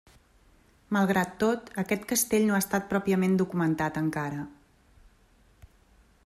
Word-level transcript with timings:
Malgrat 0.95 1.35
tot, 1.43 1.69
aquest 1.83 2.07
castell 2.13 2.47
no 2.47 2.55
ha 2.57 2.63
estat 2.65 2.87
pròpiament 2.95 3.37
documentat, 3.43 4.01
encara. 4.05 4.49